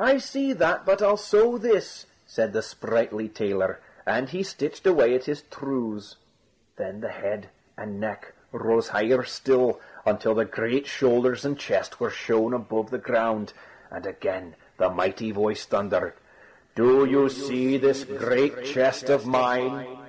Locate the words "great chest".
18.02-19.10